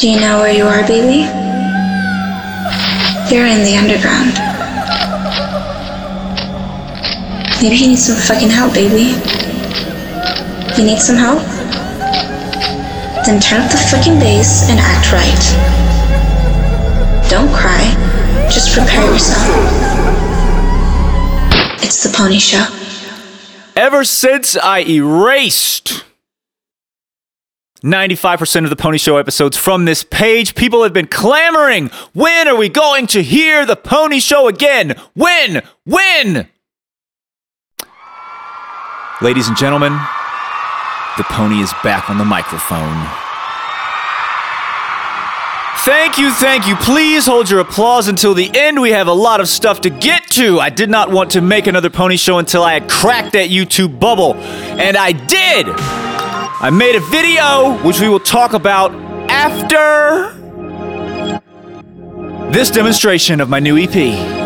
Do 0.00 0.08
you 0.10 0.18
know 0.18 0.40
where 0.40 0.52
you 0.52 0.64
are, 0.64 0.84
baby? 0.88 1.28
You're 3.30 3.46
in 3.46 3.62
the 3.62 3.76
underground. 3.78 4.34
Maybe 7.62 7.76
you 7.76 7.88
need 7.88 7.98
some 7.98 8.16
fucking 8.16 8.50
help, 8.50 8.74
baby. 8.74 9.14
You 10.76 10.84
need 10.84 10.98
some 10.98 11.14
help? 11.16 11.38
Then 13.24 13.40
turn 13.40 13.60
up 13.60 13.70
the 13.70 13.76
fucking 13.76 14.18
bass 14.18 14.68
and 14.70 14.80
act 14.80 15.12
right. 15.12 15.44
Don't 17.30 17.52
cry. 17.54 17.94
Just 18.50 18.72
prepare 18.72 19.04
yourself. 19.12 19.46
It's 21.84 22.02
the 22.02 22.08
Poniishow. 22.08 22.66
Ever 23.76 24.02
since 24.04 24.56
I 24.56 24.80
erased 24.80 26.04
95% 27.82 28.64
of 28.64 28.70
the 28.70 28.76
Poniishow 28.76 29.18
episodes 29.18 29.56
from 29.56 29.84
this 29.84 30.04
page, 30.04 30.54
people 30.54 30.82
have 30.82 30.92
been 30.92 31.06
clamoring, 31.06 31.88
when 32.12 32.46
are 32.46 32.56
we 32.56 32.68
going 32.68 33.06
to 33.08 33.22
hear 33.22 33.64
the 33.64 33.76
Poniishow 33.76 34.48
again? 34.48 34.94
When? 35.14 35.62
When? 35.84 36.48
Ladies 39.22 39.48
and 39.48 39.56
gentlemen, 39.56 39.92
the 41.16 41.24
pony 41.24 41.60
is 41.60 41.72
back 41.82 42.08
on 42.08 42.18
the 42.18 42.24
microphone. 42.24 43.06
Thank 45.84 46.18
you, 46.18 46.30
thank 46.30 46.66
you. 46.66 46.76
Please 46.76 47.24
hold 47.24 47.48
your 47.48 47.60
applause 47.60 48.08
until 48.08 48.34
the 48.34 48.50
end. 48.54 48.80
We 48.80 48.90
have 48.90 49.06
a 49.06 49.12
lot 49.12 49.40
of 49.40 49.48
stuff 49.48 49.80
to 49.82 49.90
get 49.90 50.26
to. 50.32 50.60
I 50.60 50.68
did 50.68 50.90
not 50.90 51.10
want 51.10 51.30
to 51.32 51.40
make 51.40 51.66
another 51.66 51.88
pony 51.88 52.18
show 52.18 52.36
until 52.36 52.62
I 52.62 52.74
had 52.74 52.88
cracked 52.88 53.32
that 53.32 53.48
YouTube 53.48 53.98
bubble, 53.98 54.34
and 54.34 54.96
I 54.96 55.12
did. 55.12 56.09
I 56.62 56.68
made 56.68 56.94
a 56.94 57.00
video 57.00 57.82
which 57.86 58.00
we 58.00 58.10
will 58.10 58.20
talk 58.20 58.52
about 58.52 58.92
after 59.30 60.34
this 62.52 62.70
demonstration 62.70 63.40
of 63.40 63.48
my 63.48 63.60
new 63.60 63.78
EP. 63.78 64.39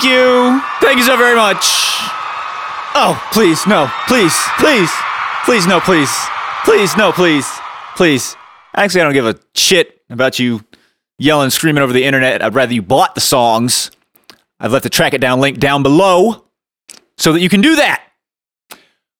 Thank 0.00 0.12
you. 0.12 0.62
Thank 0.80 0.98
you 0.98 1.04
so 1.04 1.16
very 1.16 1.36
much. 1.36 1.58
Oh, 2.94 3.20
please, 3.32 3.66
no, 3.66 3.90
please, 4.08 4.34
please, 4.58 4.90
please, 5.44 5.66
no, 5.66 5.80
please, 5.80 6.10
please, 6.64 6.96
no, 6.96 7.12
please, 7.12 7.46
please. 7.96 8.36
Actually, 8.74 9.02
I 9.02 9.04
don't 9.04 9.12
give 9.12 9.26
a 9.26 9.38
shit 9.54 10.00
about 10.08 10.38
you 10.38 10.64
yelling, 11.18 11.50
screaming 11.50 11.82
over 11.82 11.92
the 11.92 12.04
internet. 12.04 12.42
I'd 12.42 12.54
rather 12.54 12.72
you 12.72 12.82
bought 12.82 13.14
the 13.14 13.20
songs. 13.20 13.90
I've 14.58 14.72
left 14.72 14.84
the 14.84 14.90
track 14.90 15.12
it 15.14 15.20
down 15.20 15.40
link 15.40 15.58
down 15.58 15.82
below 15.82 16.44
so 17.16 17.32
that 17.32 17.40
you 17.40 17.48
can 17.48 17.60
do 17.60 17.76
that. 17.76 18.02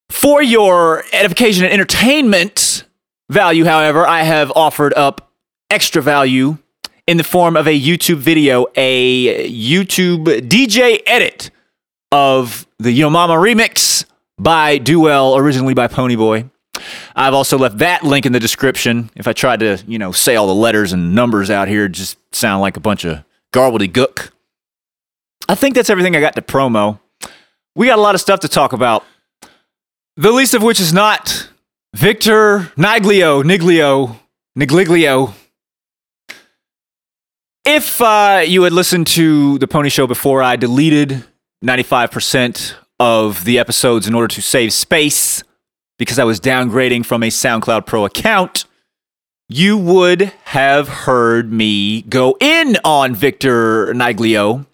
For 0.08 0.42
your 0.42 1.04
edification 1.12 1.64
and 1.64 1.72
entertainment 1.72 2.84
value, 3.28 3.64
however, 3.64 4.06
I 4.06 4.22
have 4.22 4.50
offered 4.56 4.94
up 4.94 5.30
extra 5.68 6.02
value 6.02 6.58
in 7.10 7.16
the 7.16 7.24
form 7.24 7.56
of 7.56 7.66
a 7.66 7.76
YouTube 7.76 8.18
video, 8.18 8.66
a 8.76 9.50
YouTube 9.50 10.26
DJ 10.48 11.02
edit 11.06 11.50
of 12.12 12.68
the 12.78 12.92
Ya 12.92 13.08
Mamma 13.08 13.34
remix 13.34 14.04
by 14.38 14.78
Duwell, 14.78 15.36
originally 15.36 15.74
by 15.74 15.88
Poniiboi. 15.88 16.48
I've 17.16 17.34
also 17.34 17.58
left 17.58 17.78
that 17.78 18.04
link 18.04 18.26
in 18.26 18.32
the 18.32 18.38
description. 18.38 19.10
If 19.16 19.26
I 19.26 19.32
tried 19.32 19.58
to, 19.58 19.82
you 19.88 19.98
know, 19.98 20.12
say 20.12 20.36
all 20.36 20.46
the 20.46 20.54
letters 20.54 20.92
and 20.92 21.12
numbers 21.12 21.50
out 21.50 21.66
here, 21.66 21.88
just 21.88 22.16
sound 22.32 22.60
like 22.60 22.76
a 22.76 22.80
bunch 22.80 23.04
of 23.04 23.24
gobbledygook. 23.52 24.30
I 25.48 25.56
think 25.56 25.74
that's 25.74 25.90
everything 25.90 26.14
I 26.14 26.20
got 26.20 26.36
to 26.36 26.42
promo. 26.42 27.00
We 27.74 27.88
got 27.88 27.98
a 27.98 28.02
lot 28.02 28.14
of 28.14 28.20
stuff 28.20 28.38
to 28.40 28.48
talk 28.48 28.72
about. 28.72 29.04
The 30.16 30.30
least 30.30 30.54
of 30.54 30.62
which 30.62 30.78
is 30.78 30.92
not 30.92 31.48
Victor 31.92 32.70
Niglio, 32.76 33.42
Niglio, 33.42 34.16
Nigliglio. 34.56 35.34
If 37.64 38.00
uh, 38.00 38.42
you 38.46 38.62
had 38.62 38.72
listened 38.72 39.06
to 39.08 39.58
the 39.58 39.68
Poniishow 39.68 40.08
before 40.08 40.42
I 40.42 40.56
deleted 40.56 41.24
95% 41.62 42.74
of 42.98 43.44
the 43.44 43.58
episodes 43.58 44.06
in 44.06 44.14
order 44.14 44.28
to 44.28 44.42
save 44.42 44.72
space 44.72 45.42
because 45.98 46.18
I 46.18 46.24
was 46.24 46.40
downgrading 46.40 47.04
from 47.04 47.22
a 47.22 47.28
SoundCloud 47.28 47.84
Pro 47.84 48.06
account, 48.06 48.64
you 49.48 49.76
would 49.76 50.32
have 50.44 50.88
heard 50.88 51.52
me 51.52 52.02
go 52.02 52.36
in 52.40 52.78
on 52.82 53.14
Victor 53.14 53.92
Niglio 53.92 54.64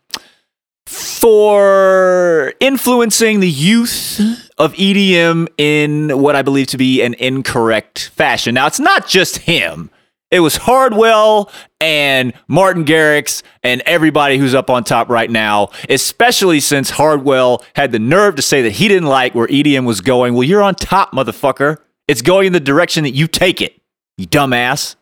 for 0.87 2.55
influencing 2.61 3.41
the 3.41 3.50
youth 3.50 4.21
of 4.59 4.73
EDM 4.75 5.49
in 5.59 6.21
what 6.21 6.37
I 6.37 6.43
believe 6.43 6.69
to 6.69 6.77
be 6.77 7.03
an 7.03 7.15
incorrect 7.15 8.11
fashion. 8.15 8.55
Now, 8.55 8.69
it's 8.69 8.79
not 8.79 9.09
just 9.09 9.39
him. 9.39 9.91
It 10.31 10.40
was 10.40 10.56
Hardwell 10.56 11.50
and 11.81 12.32
Martin 12.49 12.84
Garrix 12.84 13.43
and 13.62 13.81
everybody 13.82 14.38
who's 14.38 14.55
up 14.55 14.70
on 14.70 14.82
top 14.82 15.08
right 15.08 15.31
now, 15.31 15.70
especially 15.88 16.58
since 16.58 16.90
Hardwell 16.90 17.64
had 17.76 17.93
the 17.93 18.00
nerve 18.00 18.34
to 18.37 18.43
say 18.43 18.62
that 18.62 18.73
he 18.73 18.88
didn't 18.88 19.08
like 19.08 19.34
where 19.34 19.46
EDM 19.46 19.87
was 19.87 20.00
going. 20.00 20.34
Well, 20.34 20.43
you're 20.43 20.62
on 20.62 20.75
top, 20.75 21.12
motherfucker. 21.12 21.78
It's 22.08 22.23
going 22.23 22.49
in 22.49 22.52
the 22.52 22.61
direction 22.61 23.05
that 23.05 23.14
you 23.14 23.28
take 23.28 23.61
it, 23.62 23.81
you 24.17 24.26
dumbass. 24.26 24.96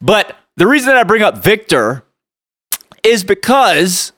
But 0.00 0.36
the 0.56 0.66
reason 0.66 0.88
that 0.88 0.96
I 0.96 1.02
bring 1.04 1.22
up 1.22 1.38
Victor 1.38 2.04
is 3.02 3.24
because 3.24 4.12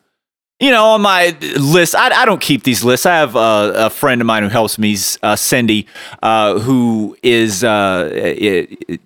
you 0.60 0.72
know, 0.72 0.87
on 0.87 1.02
my 1.02 1.37
list, 1.56 1.94
I, 1.94 2.22
I 2.22 2.25
don't 2.25 2.40
keep 2.40 2.64
these 2.64 2.82
lists. 2.82 3.06
I 3.06 3.14
have 3.14 3.37
uh, 3.37 3.72
a 3.76 3.90
friend 3.90 4.20
of 4.20 4.26
mine 4.26 4.43
who 4.43 4.49
helps 4.49 4.76
me, 4.78 4.96
uh, 5.22 5.37
Cindy, 5.37 5.87
uh, 6.20 6.58
who 6.58 7.16
is, 7.22 7.62
uh, 7.62 8.34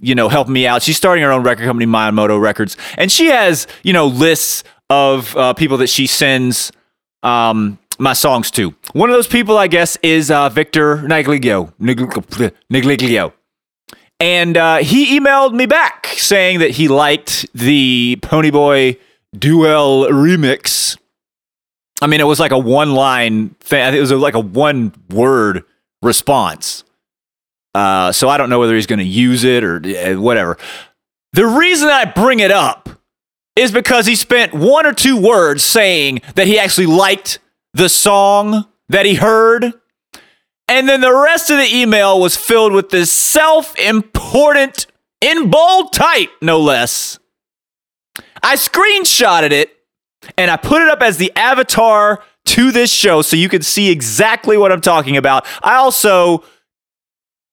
you 0.00 0.14
know, 0.14 0.28
helping 0.31 0.54
me 0.54 0.66
out. 0.66 0.82
She's 0.82 0.96
starting 0.96 1.22
her 1.25 1.31
own 1.31 1.43
record 1.43 1.64
company, 1.64 1.84
Miyamoto 1.84 2.40
Records, 2.40 2.76
and 2.96 3.12
she 3.12 3.26
has, 3.26 3.66
you 3.82 3.93
know, 3.93 4.06
lists 4.06 4.64
of 4.88 5.37
uh, 5.37 5.52
people 5.52 5.76
that 5.78 5.88
she 5.88 6.06
sends 6.06 6.72
um, 7.22 7.78
my 7.99 8.14
songs 8.14 8.50
to. 8.52 8.75
One 8.94 9.10
of 9.10 9.14
those 9.14 9.28
people, 9.28 9.58
I 9.58 9.66
guess, 9.66 9.99
is 10.02 10.28
Victor 10.28 10.99
Nagliglio. 10.99 11.72
Nagliglio. 11.78 13.32
And 14.20 14.56
he 14.87 15.19
emailed 15.19 15.52
me 15.52 15.66
back 15.66 16.06
saying 16.06 16.60
that 16.60 16.70
he 16.70 16.88
liked 16.88 17.46
the 17.52 18.19
Poniiboi 18.22 18.99
Duwell 19.37 20.08
remix 20.10 20.96
I 22.00 22.06
mean, 22.06 22.20
it 22.20 22.26
was 22.26 22.40
like 22.40 22.52
a 22.52 22.58
one 22.58 22.94
line 22.94 23.50
thing. 23.60 23.94
It 23.94 24.00
was 24.00 24.10
like 24.12 24.34
a 24.34 24.40
one 24.40 24.92
word 25.10 25.64
response. 26.02 26.84
Uh, 27.74 28.12
so 28.12 28.28
I 28.28 28.36
don't 28.36 28.50
know 28.50 28.58
whether 28.58 28.74
he's 28.74 28.86
going 28.86 28.98
to 28.98 29.04
use 29.04 29.44
it 29.44 29.64
or 29.64 29.76
uh, 29.76 30.20
whatever. 30.20 30.58
The 31.32 31.46
reason 31.46 31.88
I 31.88 32.04
bring 32.04 32.40
it 32.40 32.50
up 32.50 32.88
is 33.56 33.70
because 33.70 34.06
he 34.06 34.14
spent 34.14 34.52
one 34.52 34.84
or 34.84 34.92
two 34.92 35.16
words 35.16 35.64
saying 35.64 36.20
that 36.34 36.46
he 36.46 36.58
actually 36.58 36.86
liked 36.86 37.38
the 37.72 37.88
song 37.88 38.66
that 38.88 39.06
he 39.06 39.14
heard. 39.14 39.72
And 40.68 40.88
then 40.88 41.00
the 41.00 41.14
rest 41.14 41.50
of 41.50 41.58
the 41.58 41.74
email 41.74 42.20
was 42.20 42.36
filled 42.36 42.72
with 42.72 42.90
this 42.90 43.10
self 43.10 43.78
important, 43.78 44.86
in 45.20 45.50
bold 45.50 45.92
type, 45.92 46.30
no 46.40 46.60
less. 46.60 47.18
I 48.42 48.56
screenshotted 48.56 49.52
it 49.52 49.76
and 50.36 50.50
I 50.50 50.56
put 50.56 50.82
it 50.82 50.88
up 50.88 51.02
as 51.02 51.16
the 51.16 51.32
avatar 51.36 52.22
to 52.44 52.72
this 52.72 52.92
show 52.92 53.22
so 53.22 53.36
you 53.36 53.48
can 53.48 53.62
see 53.62 53.90
exactly 53.90 54.56
what 54.56 54.72
I'm 54.72 54.80
talking 54.80 55.16
about. 55.16 55.46
I 55.62 55.76
also 55.76 56.44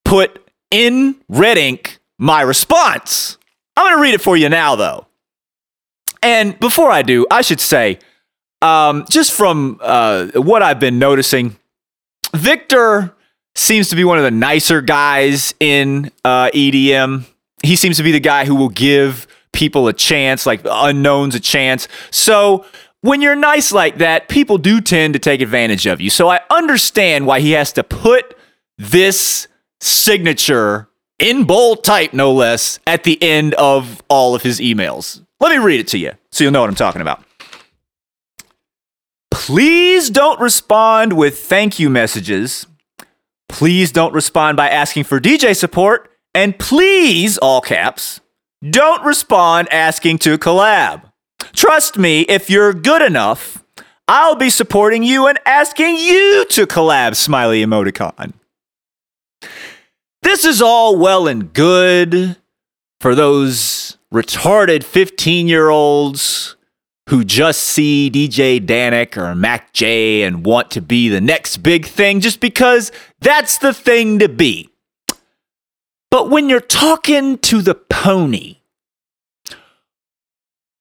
put 0.05 0.49
in 0.71 1.15
red 1.27 1.57
ink 1.57 1.99
my 2.17 2.41
response. 2.41 3.37
I'm 3.75 3.85
going 3.85 3.97
to 3.97 4.01
read 4.01 4.13
it 4.13 4.21
for 4.21 4.35
you 4.35 4.49
now, 4.49 4.75
though. 4.75 5.07
And 6.21 6.59
before 6.59 6.91
I 6.91 7.01
do, 7.01 7.25
I 7.31 7.41
should 7.41 7.61
say, 7.61 7.99
um, 8.61 9.05
just 9.09 9.31
from 9.31 9.79
uh, 9.81 10.27
what 10.35 10.61
I've 10.61 10.79
been 10.79 10.99
noticing, 10.99 11.55
Victor 12.35 13.15
seems 13.55 13.89
to 13.89 13.95
be 13.95 14.03
one 14.03 14.17
of 14.17 14.23
the 14.23 14.31
nicer 14.31 14.81
guys 14.81 15.53
in 15.59 16.11
uh, 16.25 16.49
EDM. 16.53 17.25
He 17.63 17.75
seems 17.75 17.97
to 17.97 18.03
be 18.03 18.11
the 18.11 18.19
guy 18.19 18.45
who 18.45 18.55
will 18.55 18.69
give 18.69 19.27
people 19.59 19.89
a 19.89 19.93
chance, 19.93 20.45
like 20.45 20.61
unknowns 20.63 21.35
a 21.35 21.39
chance. 21.39 21.89
So 22.11 22.65
when 23.01 23.21
you're 23.21 23.35
nice 23.35 23.73
like 23.73 23.97
that, 23.97 24.29
people 24.29 24.57
do 24.57 24.79
tend 24.79 25.13
to 25.13 25.19
take 25.19 25.41
advantage 25.41 25.85
of 25.85 25.99
you. 25.99 26.09
So 26.09 26.29
I 26.29 26.39
understand 26.49 27.27
why 27.27 27.41
he 27.41 27.51
has 27.51 27.73
to 27.73 27.83
put 27.83 28.37
this 28.77 29.49
signature 29.81 30.87
in 31.19 31.43
bold 31.43 31.83
type, 31.83 32.13
no 32.13 32.31
less, 32.31 32.79
at 32.87 33.03
the 33.03 33.21
end 33.21 33.53
of 33.55 34.01
all 34.09 34.33
of 34.33 34.43
his 34.43 34.61
emails. 34.61 35.21
Let 35.41 35.49
me 35.49 35.57
read 35.57 35.81
it 35.81 35.89
to 35.89 35.97
you 35.97 36.13
so 36.31 36.45
you'll 36.45 36.53
know 36.53 36.61
what 36.61 36.69
I'm 36.69 36.75
talking 36.75 37.01
about. 37.01 37.21
Please 39.29 40.09
don't 40.09 40.39
respond 40.39 41.13
with 41.13 41.37
thank 41.37 41.79
you 41.79 41.89
messages. 41.89 42.65
Please 43.49 43.91
don't 43.91 44.13
respond 44.13 44.55
by 44.55 44.69
asking 44.69 45.03
for 45.03 45.19
DJ 45.19 45.53
support. 45.53 46.09
And 46.33 46.57
please, 46.57 47.37
all 47.37 47.59
caps, 47.59 48.21
don't 48.67 49.03
respond 49.03 49.67
asking 49.71 50.17
to 50.19 50.37
collab. 50.37 51.03
Trust 51.53 51.97
me, 51.97 52.21
if 52.21 52.49
you're 52.49 52.73
good 52.73 53.01
enough, 53.01 53.63
I'll 54.07 54.35
be 54.35 54.49
supporting 54.49 55.03
you 55.03 55.27
and 55.27 55.39
asking 55.45 55.95
you 55.95 56.45
to 56.49 56.65
collab, 56.65 57.15
smiley 57.15 57.63
emoticon. 57.63 58.33
This 60.21 60.43
is 60.43 60.61
all 60.61 60.97
well 60.97 61.27
and 61.27 61.53
good 61.53 62.35
for 62.99 63.15
those 63.15 63.97
retarded 64.13 64.83
15 64.83 65.47
year 65.47 65.69
olds 65.69 66.55
who 67.09 67.23
just 67.23 67.61
see 67.61 68.11
DJ 68.13 68.63
Danik 68.63 69.17
or 69.17 69.33
Mac 69.33 69.73
J 69.73 70.23
and 70.23 70.45
want 70.45 70.69
to 70.71 70.81
be 70.81 71.09
the 71.09 71.21
next 71.21 71.57
big 71.57 71.85
thing 71.85 72.19
just 72.19 72.39
because 72.39 72.91
that's 73.19 73.57
the 73.57 73.73
thing 73.73 74.19
to 74.19 74.29
be. 74.29 74.68
But 76.11 76.29
when 76.29 76.49
you're 76.49 76.59
talking 76.59 77.37
to 77.39 77.61
the 77.61 77.75
pony, 77.75 78.57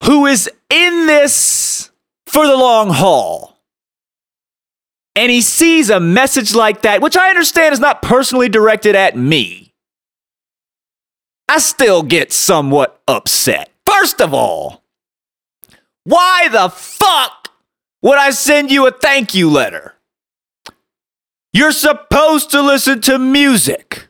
who 0.05 0.27
is 0.27 0.51
in 0.71 1.07
this 1.07 1.91
for 2.27 2.47
the 2.47 2.57
long 2.57 2.91
haul, 2.91 3.59
and 5.15 5.31
he 5.31 5.41
sees 5.41 5.91
a 5.91 6.01
message 6.01 6.55
like 6.55 6.83
that, 6.83 7.03
which 7.03 7.17
I 7.17 7.29
understand 7.29 7.73
is 7.73 7.81
not 7.81 8.03
personally 8.03 8.49
directed 8.49 8.95
at 8.95 9.17
me, 9.17 9.75
I 11.49 11.59
still 11.59 12.03
get 12.03 12.33
somewhat 12.33 13.01
upset. 13.09 13.71
First 13.85 14.21
of 14.21 14.33
all, 14.33 14.85
why 16.05 16.49
the 16.49 16.69
fuck 16.69 17.51
would 18.03 18.19
I 18.19 18.31
send 18.31 18.71
you 18.71 18.87
a 18.87 18.91
thank 18.91 19.35
you 19.35 19.51
letter? 19.51 19.95
You're 21.53 21.73
supposed 21.73 22.51
to 22.53 22.63
listen 22.63 23.01
to 23.03 23.19
music. 23.19 24.08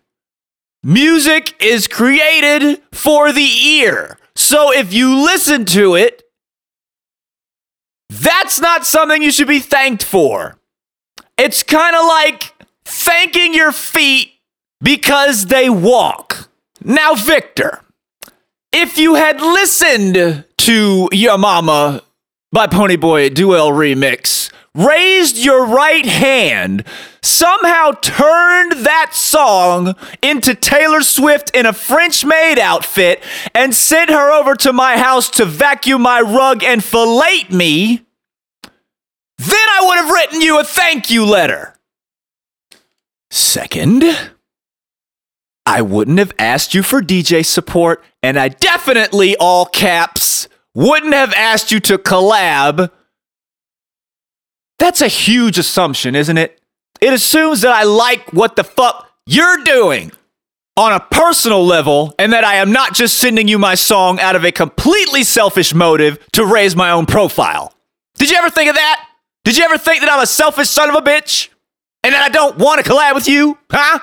Music 0.89 1.55
is 1.63 1.87
created 1.87 2.81
for 2.93 3.31
the 3.31 3.43
ear. 3.43 4.17
So 4.35 4.73
if 4.73 4.91
you 4.91 5.23
listen 5.23 5.67
to 5.67 5.97
it, 5.97 6.23
that's 8.09 8.59
not 8.59 8.87
something 8.87 9.23
you 9.23 9.31
should 9.31 9.49
be 9.49 9.59
thanked 9.61 10.03
for. 10.03 10.57
It's 11.37 11.63
kind 11.63 11.95
of 11.95 12.07
like 12.07 12.55
thanking 12.87 13.53
your 13.53 13.71
feet 13.71 14.33
because 14.81 15.49
they 15.49 15.69
walk. 15.69 16.49
Now, 16.83 17.15
Victor, 17.15 17.85
if 18.73 18.97
you 18.97 19.17
had 19.17 19.43
listened 19.43 20.47
to 20.57 21.09
Your 21.13 21.37
Mama 21.37 22.01
by 22.51 22.67
Poniiboi 22.67 23.29
Duwell 23.29 23.73
Remix 23.73 24.51
raised 24.79 25.37
your 25.37 25.67
right 25.67 26.07
hand, 26.07 26.85
somehow 27.21 27.91
turned 27.91 28.73
that 28.85 29.11
song 29.13 29.97
into 30.23 30.55
Taylor 30.55 31.03
Swift 31.03 31.55
in 31.55 31.67
a 31.67 31.73
French 31.73 32.25
maid 32.25 32.59
outfit, 32.59 33.23
and 33.55 33.75
sent 33.75 34.09
her 34.09 34.31
over 34.33 34.55
to 34.55 34.73
my 34.73 34.97
house 34.97 35.29
to 35.31 35.45
vacuum 35.45 36.03
my 36.03 36.21
rug 36.21 36.63
and 36.63 36.83
fillet 36.83 37.45
me, 37.51 38.07
then 39.39 39.69
I 39.71 39.85
would 39.87 39.99
have 39.99 40.11
written 40.11 40.41
you 40.41 40.61
a 40.61 40.65
thank 40.65 41.11
you 41.11 41.25
letter. 41.25 41.75
Second, 43.31 44.05
I 45.67 45.83
wouldn't 45.83 46.19
have 46.19 46.33
asked 46.39 46.73
you 46.73 46.83
for 46.83 47.03
DJ 47.03 47.45
support, 47.45 48.03
and 48.23 48.39
I 48.39 48.49
definitely, 48.49 49.37
all 49.37 49.67
caps, 49.67 50.49
wouldn't 50.75 51.15
have 51.15 51.35
asked 51.35 51.73
you 51.73 51.81
to 51.81 51.99
collab 51.99 52.91
that's 54.79 55.01
a 55.01 55.09
huge 55.09 55.59
assumption, 55.59 56.15
isn't 56.15 56.39
it? 56.39 56.61
It 57.01 57.13
assumes 57.13 57.61
that 57.63 57.73
I 57.73 57.85
like 57.85 58.33
what 58.33 58.57
the 58.57 58.65
fuck 58.65 59.11
you're 59.27 59.63
doing 59.65 60.13
on 60.77 60.93
a 60.93 61.01
personal 61.01 61.67
level 61.67 62.15
and 62.19 62.33
that 62.33 62.45
I 62.45 62.57
am 62.57 62.73
not 62.73 62.95
just 62.95 63.19
sending 63.19 63.49
you 63.49 63.59
my 63.59 63.75
song 63.75 64.21
out 64.21 64.37
of 64.37 64.45
a 64.45 64.53
completely 64.53 65.25
selfish 65.25 65.75
motive 65.75 66.19
to 66.33 66.47
raise 66.47 66.77
my 66.77 66.93
own 66.93 67.07
profile. 67.07 67.75
Did 68.17 68.31
you 68.31 68.37
ever 68.37 68.51
think 68.51 68.71
of 68.71 68.77
that? 68.77 69.09
Did 69.45 69.57
you 69.57 69.65
ever 69.65 69.79
think 69.79 70.03
that 70.03 70.11
I'm 70.11 70.23
a 70.23 70.27
selfish 70.27 70.69
son 70.69 70.89
of 70.89 70.95
a 70.95 71.01
bitch 71.01 71.49
and 72.05 72.15
that 72.15 72.23
I 72.23 72.29
don't 72.29 72.59
want 72.59 72.85
to 72.85 72.89
collab 72.89 73.15
with 73.15 73.29
you? 73.29 73.59
Huh? 73.71 73.99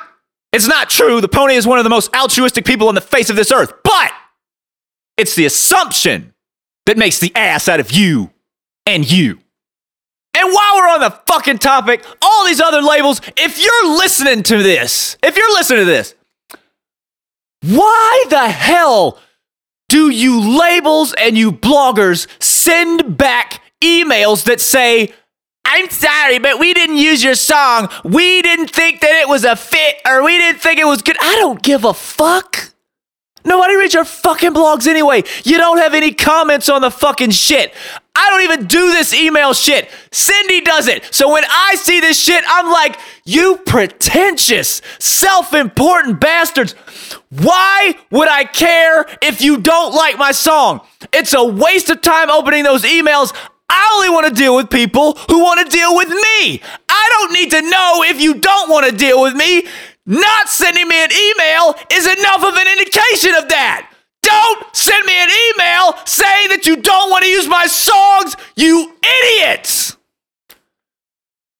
It's 0.51 0.67
not 0.67 0.89
true. 0.89 1.22
The 1.22 1.27
pony 1.27 1.55
is 1.55 1.67
one 1.67 1.77
of 1.77 1.84
the 1.84 1.89
most 1.89 2.13
altruistic 2.15 2.65
people 2.65 2.88
on 2.88 2.96
the 2.96 3.01
face 3.01 3.29
of 3.29 3.36
this 3.36 3.51
earth, 3.51 3.74
but 3.84 4.12
it's 5.17 5.36
the 5.36 5.46
assumption 5.46 6.34
that 6.86 6.98
makes 6.98 7.20
the 7.20 7.34
ass 7.36 7.67
out 7.67 7.79
of 7.79 7.91
you 7.91 8.32
and 8.86 9.10
you. 9.10 9.39
And 10.35 10.53
while 10.53 10.75
we're 10.75 10.89
on 10.89 10.99
the 10.99 11.11
fucking 11.27 11.59
topic, 11.59 12.05
all 12.21 12.45
these 12.45 12.59
other 12.59 12.81
labels, 12.81 13.21
if 13.37 13.63
you're 13.63 13.97
listening 13.97 14.43
to 14.43 14.61
this, 14.61 15.17
if 15.23 15.37
you're 15.37 15.53
listening 15.53 15.79
to 15.79 15.85
this, 15.85 16.13
why 17.61 18.25
the 18.29 18.49
hell 18.49 19.19
do 19.87 20.09
you 20.09 20.59
labels 20.59 21.13
and 21.17 21.37
you 21.37 21.51
bloggers 21.51 22.27
send 22.43 23.17
back 23.17 23.61
emails 23.81 24.43
that 24.45 24.59
say, 24.59 25.13
I'm 25.63 25.89
sorry, 25.89 26.39
but 26.39 26.59
we 26.59 26.73
didn't 26.73 26.97
use 26.97 27.23
your 27.23 27.35
song. 27.35 27.89
We 28.03 28.41
didn't 28.41 28.69
think 28.69 29.01
that 29.01 29.21
it 29.21 29.27
was 29.27 29.45
a 29.45 29.55
fit 29.55 29.95
or 30.05 30.23
we 30.23 30.37
didn't 30.37 30.61
think 30.61 30.79
it 30.79 30.85
was 30.85 31.01
good. 31.01 31.17
I 31.21 31.35
don't 31.35 31.61
give 31.61 31.85
a 31.85 31.93
fuck. 31.93 32.71
Nobody 33.45 33.75
reads 33.75 33.93
your 33.93 34.05
fucking 34.05 34.53
blogs 34.53 34.87
anyway. 34.87 35.23
You 35.43 35.57
don't 35.57 35.77
have 35.77 35.93
any 35.93 36.13
comments 36.13 36.67
on 36.67 36.81
the 36.81 36.91
fucking 36.91 37.31
shit. 37.31 37.73
I 38.15 38.29
don't 38.29 38.43
even 38.43 38.67
do 38.67 38.91
this 38.91 39.13
email 39.13 39.53
shit. 39.53 39.89
Cindy 40.12 40.62
does 40.62 40.88
it. 40.88 41.13
So 41.13 41.31
when 41.31 41.43
I 41.50 41.75
see 41.75 42.00
this 42.00 42.19
shit, 42.19 42.43
I'm 42.48 42.72
like, 42.72 42.98
you 43.25 43.57
pretentious, 43.65 44.81
self 45.00 45.53
important 45.53 46.19
bastards. 46.19 46.74
Why 47.29 47.95
would 48.12 48.29
I 48.29 48.45
care 48.45 49.05
if 49.22 49.41
you 49.41 49.57
don't 49.57 49.93
like 49.93 50.17
my 50.17 50.31
song? 50.31 50.81
It's 51.12 51.34
a 51.34 51.43
waste 51.43 51.89
of 51.89 52.01
time 52.01 52.29
opening 52.29 52.63
those 52.63 52.84
emails. 52.84 53.34
I 53.67 53.91
only 53.95 54.10
want 54.10 54.27
to 54.27 54.34
deal 54.34 54.55
with 54.55 54.69
people 54.69 55.13
who 55.29 55.39
want 55.39 55.60
to 55.60 55.75
deal 55.75 55.95
with 55.95 56.10
me. 56.10 56.62
I 56.88 57.10
don't 57.17 57.34
need 57.34 57.51
to 57.51 57.62
know 57.62 58.03
if 58.03 58.22
you 58.22 58.36
don't 58.36 58.69
want 58.69 58.86
to 58.86 58.95
deal 58.95 59.22
with 59.22 59.36
me. 59.36 59.65
Not 60.05 60.50
sending 60.50 60.88
me 60.88 61.03
an 61.03 61.10
email 61.12 61.75
is 61.91 62.05
enough 62.05 62.43
of 62.43 62.53
an 62.53 62.67
indication 62.67 63.34
of 63.36 63.50
that. 63.50 63.91
Don't 64.25 64.75
send 64.75 65.05
me 65.05 65.13
an 65.15 65.29
email 65.29 65.94
saying 66.05 66.50
that 66.50 66.65
you 66.65 66.77
don't 66.77 67.12
want 67.12 67.24
to 67.24 67.29
use 67.29 67.48
my 67.48 67.67
songs, 67.67 68.36
you 68.55 68.96
idiots. 69.22 69.96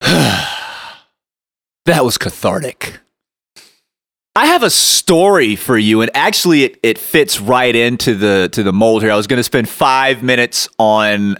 that 0.00 2.04
was 2.04 2.18
cathartic. 2.18 3.00
I 4.34 4.46
have 4.46 4.62
a 4.62 4.70
story 4.70 5.56
for 5.56 5.78
you, 5.78 6.02
and 6.02 6.10
actually, 6.12 6.64
it, 6.64 6.78
it 6.82 6.98
fits 6.98 7.40
right 7.40 7.74
into 7.74 8.14
the 8.14 8.50
to 8.52 8.62
the 8.62 8.72
mold 8.72 9.02
here. 9.02 9.10
I 9.10 9.16
was 9.16 9.26
going 9.26 9.38
to 9.38 9.44
spend 9.44 9.66
five 9.66 10.22
minutes 10.22 10.68
on 10.78 11.38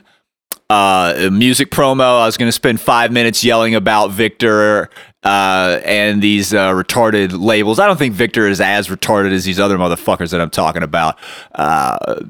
uh, 0.71 1.12
a 1.16 1.30
music 1.30 1.71
promo. 1.71 2.23
I 2.23 2.26
was 2.26 2.38
going 2.38 2.49
to 2.49 2.52
spend 2.52 2.80
five 2.80 3.12
minutes 3.12 3.45
yelling 3.45 3.75
about 3.75 4.12
Victor 4.12 4.88
uh, 5.26 5.80
and 5.85 6.23
these 6.23 6.54
uh, 6.54 6.71
retarded 6.71 7.37
labels. 7.37 7.80
I 7.80 7.88
don't 7.88 7.97
think 7.97 8.14
Victor 8.14 8.47
is 8.47 8.61
as 8.61 8.87
retarded 8.87 9.33
as 9.33 9.45
these 9.45 9.59
other 9.59 9.76
motherfuckers 9.76 10.30
that 10.30 10.40
I'm 10.40 10.50
talking 10.50 10.85
about. 10.85 11.18
Uh, 11.52 12.21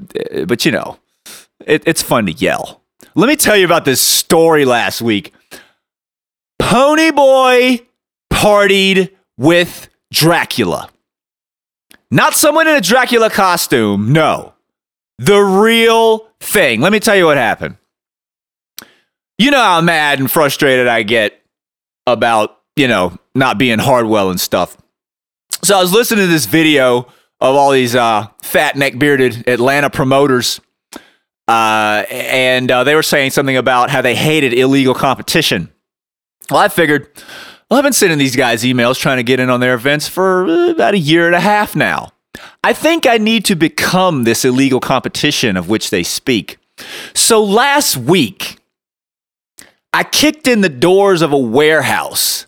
but 0.47 0.65
you 0.65 0.71
know, 0.71 0.97
it, 1.63 1.83
it's 1.85 2.01
fun 2.01 2.25
to 2.25 2.31
yell. 2.31 2.81
Let 3.13 3.27
me 3.27 3.35
tell 3.35 3.55
you 3.55 3.65
about 3.65 3.85
this 3.85 4.01
story 4.01 4.65
last 4.65 5.03
week. 5.03 5.31
Poniiboi 6.59 7.85
partied 8.33 9.11
with 9.37 9.89
Dracula. 10.11 10.89
Not 12.09 12.33
someone 12.33 12.67
in 12.67 12.75
a 12.75 12.81
Dracula 12.81 13.29
costume, 13.29 14.11
no. 14.11 14.55
The 15.19 15.39
real 15.39 16.29
thing. 16.39 16.81
Let 16.81 16.91
me 16.91 16.99
tell 16.99 17.15
you 17.15 17.25
what 17.25 17.37
happened. 17.37 17.77
You 19.37 19.51
know 19.51 19.61
how 19.61 19.81
mad 19.81 20.19
and 20.19 20.31
frustrated 20.31 20.87
I 20.87 21.03
get 21.03 21.43
about, 22.07 22.56
you 22.77 22.87
know, 22.87 23.17
not 23.33 23.57
being 23.57 23.79
Hardwell 23.79 24.29
and 24.29 24.39
stuff. 24.39 24.77
So 25.63 25.77
I 25.77 25.81
was 25.81 25.91
listening 25.91 26.25
to 26.25 26.31
this 26.31 26.45
video 26.45 27.07
of 27.39 27.55
all 27.55 27.71
these 27.71 27.95
uh, 27.95 28.27
fat 28.43 28.75
neck 28.75 28.97
bearded 28.97 29.47
Atlanta 29.47 29.89
promoters. 29.89 30.61
Uh, 31.47 32.03
and 32.09 32.69
uh, 32.69 32.83
they 32.83 32.93
were 32.93 33.03
saying 33.03 33.31
something 33.31 33.57
about 33.57 33.89
how 33.89 34.01
they 34.01 34.15
hated 34.15 34.53
illegal 34.53 34.93
competition. 34.93 35.71
Well, 36.49 36.59
I 36.59 36.67
figured, 36.67 37.09
well, 37.69 37.79
I've 37.79 37.83
been 37.83 37.93
sending 37.93 38.17
these 38.17 38.35
guys 38.35 38.63
emails 38.63 38.99
trying 38.99 39.17
to 39.17 39.23
get 39.23 39.39
in 39.39 39.49
on 39.49 39.59
their 39.59 39.73
events 39.73 40.07
for 40.07 40.45
uh, 40.45 40.69
about 40.69 40.93
a 40.93 40.99
year 40.99 41.25
and 41.25 41.35
a 41.35 41.39
half 41.39 41.75
now. 41.75 42.11
I 42.63 42.73
think 42.73 43.07
I 43.07 43.17
need 43.17 43.45
to 43.45 43.55
become 43.55 44.23
this 44.23 44.45
illegal 44.45 44.79
competition 44.79 45.57
of 45.57 45.69
which 45.69 45.89
they 45.89 46.03
speak. 46.03 46.57
So 47.13 47.43
last 47.43 47.97
week, 47.97 48.57
I 49.93 50.03
kicked 50.03 50.47
in 50.47 50.61
the 50.61 50.69
doors 50.69 51.21
of 51.21 51.31
a 51.31 51.37
warehouse 51.37 52.46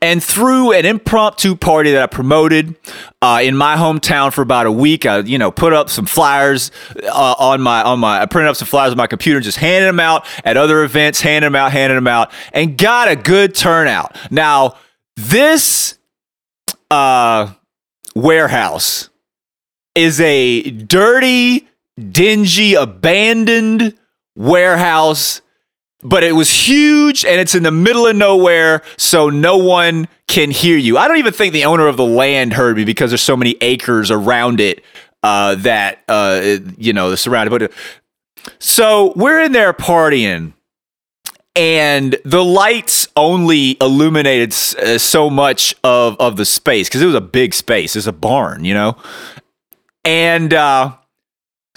and 0.00 0.22
through 0.22 0.72
an 0.72 0.84
impromptu 0.84 1.56
party 1.56 1.92
that 1.92 2.02
I 2.02 2.06
promoted 2.06 2.76
uh, 3.20 3.40
in 3.42 3.56
my 3.56 3.76
hometown 3.76 4.32
for 4.32 4.42
about 4.42 4.66
a 4.66 4.72
week, 4.72 5.06
I 5.06 5.18
you 5.20 5.38
know 5.38 5.50
put 5.50 5.72
up 5.72 5.90
some 5.90 6.06
flyers 6.06 6.70
uh, 7.02 7.34
on 7.38 7.60
my 7.60 7.82
on 7.82 7.98
my 8.00 8.20
I 8.22 8.26
printed 8.26 8.50
up 8.50 8.56
some 8.56 8.68
flyers 8.68 8.92
on 8.92 8.96
my 8.96 9.06
computer, 9.06 9.38
and 9.38 9.44
just 9.44 9.58
handed 9.58 9.86
them 9.86 10.00
out 10.00 10.26
at 10.44 10.56
other 10.56 10.84
events, 10.84 11.20
handing 11.20 11.46
them 11.46 11.56
out, 11.56 11.72
handing 11.72 11.96
them 11.96 12.06
out, 12.06 12.32
and 12.52 12.78
got 12.78 13.08
a 13.08 13.16
good 13.16 13.54
turnout. 13.54 14.16
Now 14.30 14.76
this 15.16 15.98
uh, 16.90 17.52
warehouse 18.14 19.10
is 19.94 20.20
a 20.20 20.62
dirty, 20.70 21.68
dingy, 21.98 22.74
abandoned 22.74 23.94
warehouse 24.36 25.42
but 26.02 26.22
it 26.22 26.32
was 26.32 26.50
huge 26.50 27.24
and 27.24 27.40
it's 27.40 27.54
in 27.54 27.62
the 27.62 27.70
middle 27.70 28.06
of 28.06 28.16
nowhere, 28.16 28.82
so 28.96 29.30
no 29.30 29.56
one 29.56 30.08
can 30.26 30.50
hear 30.50 30.76
you. 30.76 30.96
I 30.96 31.08
don't 31.08 31.18
even 31.18 31.32
think 31.32 31.52
the 31.52 31.64
owner 31.64 31.86
of 31.88 31.96
the 31.96 32.04
land 32.04 32.52
heard 32.52 32.76
me 32.76 32.84
because 32.84 33.10
there's 33.10 33.22
so 33.22 33.36
many 33.36 33.56
acres 33.60 34.10
around 34.10 34.60
it 34.60 34.84
uh, 35.22 35.56
that 35.56 36.02
uh, 36.08 36.58
you 36.76 36.92
know 36.92 37.10
the 37.10 37.16
surrounding 37.16 37.56
But 37.56 37.72
so 38.58 39.12
we're 39.16 39.40
in 39.40 39.52
there 39.52 39.72
partying, 39.72 40.52
and 41.56 42.16
the 42.24 42.44
lights 42.44 43.08
only 43.16 43.76
illuminated 43.80 44.52
uh, 44.78 44.98
so 44.98 45.28
much 45.28 45.74
of 45.82 46.16
of 46.20 46.36
the 46.36 46.44
space 46.44 46.88
because 46.88 47.02
it 47.02 47.06
was 47.06 47.14
a 47.16 47.20
big 47.20 47.54
space. 47.54 47.96
It's 47.96 48.06
a 48.06 48.12
barn, 48.12 48.64
you 48.64 48.74
know, 48.74 48.96
and. 50.04 50.54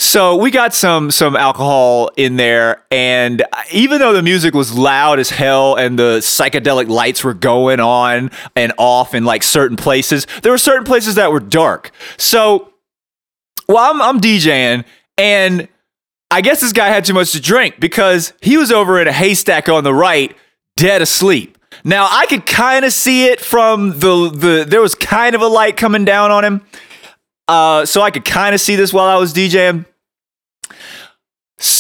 So 0.01 0.35
we 0.35 0.49
got 0.49 0.73
some 0.73 1.11
some 1.11 1.35
alcohol 1.35 2.09
in 2.17 2.35
there, 2.35 2.83
and 2.89 3.43
even 3.71 3.99
though 3.99 4.13
the 4.13 4.23
music 4.23 4.55
was 4.55 4.75
loud 4.75 5.19
as 5.19 5.29
hell 5.29 5.75
and 5.75 5.99
the 5.99 6.17
psychedelic 6.17 6.89
lights 6.89 7.23
were 7.23 7.35
going 7.35 7.79
on 7.79 8.31
and 8.55 8.73
off 8.79 9.13
in 9.13 9.25
like 9.25 9.43
certain 9.43 9.77
places, 9.77 10.25
there 10.41 10.51
were 10.51 10.57
certain 10.57 10.85
places 10.85 11.13
that 11.15 11.31
were 11.31 11.39
dark. 11.39 11.91
So, 12.17 12.73
well, 13.67 13.77
I'm, 13.77 14.01
I'm 14.01 14.19
DJing, 14.19 14.85
and 15.19 15.67
I 16.31 16.41
guess 16.41 16.61
this 16.61 16.73
guy 16.73 16.87
had 16.87 17.05
too 17.05 17.13
much 17.13 17.33
to 17.33 17.39
drink 17.39 17.79
because 17.79 18.33
he 18.41 18.57
was 18.57 18.71
over 18.71 18.99
in 18.99 19.07
a 19.07 19.13
haystack 19.13 19.69
on 19.69 19.83
the 19.83 19.93
right, 19.93 20.35
dead 20.77 21.03
asleep. 21.03 21.59
Now 21.83 22.07
I 22.09 22.25
could 22.25 22.47
kind 22.47 22.85
of 22.85 22.91
see 22.91 23.27
it 23.27 23.39
from 23.39 23.99
the 23.99 24.31
the 24.33 24.65
there 24.67 24.81
was 24.81 24.95
kind 24.95 25.35
of 25.35 25.41
a 25.41 25.47
light 25.47 25.77
coming 25.77 26.05
down 26.05 26.31
on 26.31 26.43
him. 26.43 26.65
Uh, 27.47 27.85
so 27.85 28.01
I 28.01 28.09
could 28.09 28.25
kind 28.25 28.55
of 28.55 28.61
see 28.61 28.75
this 28.75 28.91
while 28.91 29.07
I 29.07 29.17
was 29.19 29.33
DJing 29.33 29.85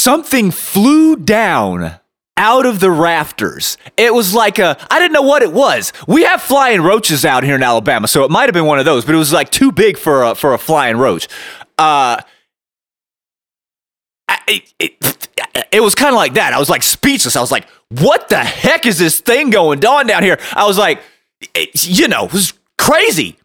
something 0.01 0.51
flew 0.51 1.15
down 1.15 1.99
out 2.37 2.65
of 2.65 2.79
the 2.79 2.89
rafters. 2.89 3.77
It 3.97 4.13
was 4.13 4.33
like 4.33 4.57
a, 4.57 4.75
I 4.89 4.99
didn't 4.99 5.13
know 5.13 5.21
what 5.21 5.43
it 5.43 5.53
was. 5.53 5.93
We 6.07 6.23
have 6.23 6.41
flying 6.41 6.81
roaches 6.81 7.23
out 7.23 7.43
here 7.43 7.55
in 7.55 7.63
Alabama, 7.63 8.07
so 8.07 8.23
it 8.23 8.31
might 8.31 8.45
have 8.45 8.53
been 8.53 8.65
one 8.65 8.79
of 8.79 8.85
those, 8.85 9.05
but 9.05 9.13
it 9.13 9.17
was 9.19 9.31
like 9.31 9.51
too 9.51 9.71
big 9.71 9.97
for 9.97 10.23
a, 10.23 10.35
for 10.35 10.53
a 10.53 10.57
flying 10.57 10.97
roach. 10.97 11.27
Uh, 11.77 12.21
it, 14.47 14.73
it, 14.79 15.27
it 15.71 15.81
was 15.81 15.93
kind 15.93 16.09
of 16.09 16.15
like 16.15 16.33
that. 16.33 16.53
I 16.53 16.59
was 16.59 16.69
like 16.69 16.83
speechless. 16.83 17.35
I 17.35 17.41
was 17.41 17.51
like, 17.51 17.67
what 17.89 18.29
the 18.29 18.39
heck 18.39 18.85
is 18.85 18.97
this 18.97 19.19
thing 19.19 19.49
going 19.49 19.85
on 19.85 20.07
down 20.07 20.23
here? 20.23 20.39
I 20.53 20.65
was 20.65 20.77
like, 20.77 21.01
it, 21.53 21.87
you 21.87 22.07
know, 22.07 22.25
it 22.25 22.33
was 22.33 22.53
crazy. 22.77 23.37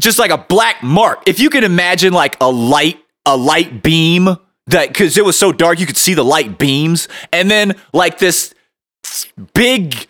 Just 0.00 0.18
like 0.18 0.30
a 0.30 0.38
black 0.38 0.82
mark. 0.82 1.22
If 1.26 1.40
you 1.40 1.50
can 1.50 1.64
imagine 1.64 2.12
like 2.12 2.36
a 2.40 2.50
light, 2.50 2.98
a 3.24 3.36
light 3.36 3.82
beam 3.82 4.36
that 4.68 4.88
because 4.88 5.16
it 5.16 5.24
was 5.24 5.38
so 5.38 5.52
dark 5.52 5.80
you 5.80 5.86
could 5.86 5.96
see 5.96 6.14
the 6.14 6.24
light 6.24 6.58
beams. 6.58 7.08
And 7.32 7.50
then 7.50 7.74
like 7.92 8.18
this 8.18 8.54
big 9.54 10.06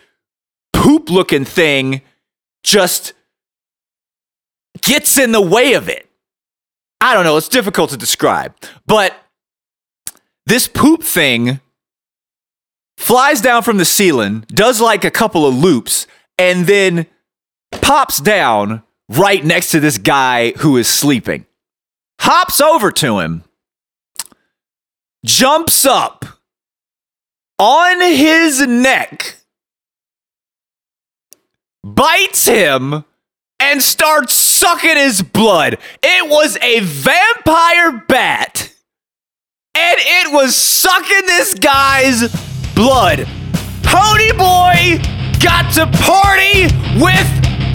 poop 0.73 1.11
looking 1.11 1.45
thing 1.45 2.03
just 2.63 3.15
gets 4.83 5.19
in 5.19 5.33
the 5.33 5.41
way 5.41 5.75
of 5.75 5.89
it. 5.89 6.09
I 7.01 7.15
don't 7.15 7.25
know 7.25 7.37
it's 7.37 7.49
difficult 7.49 7.91
to 7.91 7.97
describe. 7.97 8.55
But 8.87 9.15
this 10.47 10.67
poop 10.67 11.03
thing 11.03 11.61
flies 12.97 13.41
down 13.41 13.63
from 13.63 13.77
the 13.77 13.85
ceiling 13.85 14.45
does 14.49 14.81
like 14.81 15.05
a 15.05 15.11
couple 15.11 15.47
of 15.47 15.55
loops 15.55 16.07
and 16.37 16.67
then 16.67 17.07
pops 17.71 18.19
down 18.19 18.83
right 19.09 19.45
next 19.45 19.71
to 19.71 19.81
this 19.81 19.99
guy 19.99 20.53
who 20.59 20.77
is 20.77 20.89
sleeping. 20.89 21.47
Hops 22.21 22.61
over 22.61 22.91
to 22.91 23.21
him 23.21 23.45
jumps 25.25 25.85
up 25.85 26.25
on 27.59 28.01
his 28.01 28.67
neck, 28.67 29.37
bites 31.85 32.47
him, 32.47 33.05
and 33.61 33.83
starts 33.83 34.35
sucking 34.35 34.97
his 34.97 35.23
blood. 35.23 35.79
It 36.03 36.31
was 36.31 36.57
a 36.63 36.81
vampire 36.81 38.05
bat, 38.07 38.73
and 39.75 39.97
it 39.99 40.33
was 40.33 40.55
sucking 40.55 41.27
this 41.27 41.55
guy's 41.55 42.33
blood. 42.75 43.27
Poniiboi 43.83 45.03
got 45.43 45.73
to 45.75 45.87
party 46.03 46.65
with 47.03 47.27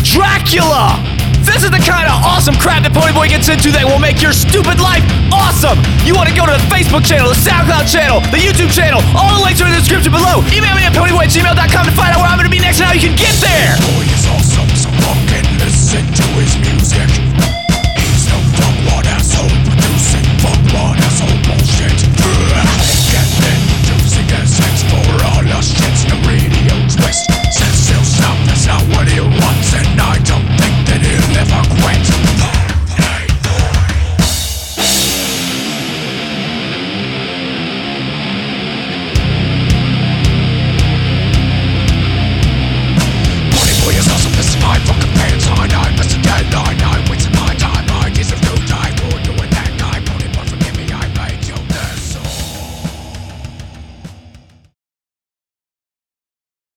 Dracula. 0.04 1.13
This 1.44 1.64
is 1.64 1.72
the 1.72 1.84
kind 1.84 2.08
of 2.08 2.16
awesome 2.24 2.56
crap 2.56 2.88
that 2.88 2.96
Poniiboi 2.96 3.28
gets 3.28 3.52
into 3.52 3.68
that 3.76 3.84
will 3.84 4.00
make 4.00 4.24
your 4.24 4.32
stupid 4.32 4.80
life 4.80 5.04
awesome. 5.32 5.76
You 6.08 6.16
want 6.16 6.32
to 6.32 6.36
go 6.36 6.48
to 6.48 6.56
the 6.56 6.64
Facebook 6.72 7.04
channel, 7.04 7.28
the 7.28 7.40
SoundCloud 7.40 7.88
channel, 7.88 8.24
the 8.32 8.40
YouTube 8.40 8.72
channel. 8.72 9.04
All 9.12 9.28
the 9.36 9.44
links 9.44 9.60
are 9.60 9.68
in 9.68 9.76
the 9.76 9.84
description 9.84 10.16
below. 10.16 10.40
Email 10.56 10.72
me 10.76 10.88
at 10.88 10.96
poniiboi 10.96 11.28
to 11.28 11.96
find 12.00 12.16
out 12.16 12.24
where 12.24 12.32
I'm 12.32 12.40
going 12.40 12.48
to 12.48 12.56
be 12.56 12.64
next 12.64 12.80
and 12.80 12.88
how 12.88 12.96
you 12.96 13.04
can 13.04 13.16
get 13.20 13.36
there. 13.44 13.76
Boy 13.92 14.08
is 14.08 14.24
awesome, 14.32 14.72
so 14.72 14.90
fucking 15.04 15.48
listen 15.60 16.04
to 16.08 16.26
his 16.40 16.56
music. 16.64 17.12
He's 18.00 18.24
what 18.88 19.04
asshole 19.04 19.52
producing 19.68 20.26
what 20.72 20.96
asshole 20.96 21.40
bullshit. 21.44 22.00
Sex 24.44 24.84
for 24.92 25.24
all 25.24 25.44
shits 25.64 26.04
the 26.08 26.16
radio 26.28 26.76
twist. 26.88 27.43